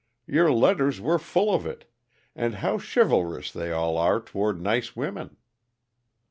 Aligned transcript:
Your 0.25 0.51
letters 0.51 0.99
were 0.99 1.19
full 1.19 1.53
of 1.53 1.67
it 1.67 1.85
and 2.35 2.55
how 2.55 2.79
chivalrous 2.79 3.51
they 3.51 3.71
all 3.71 3.99
are 3.99 4.19
toward 4.19 4.59
nice 4.59 4.95
women." 4.95 5.37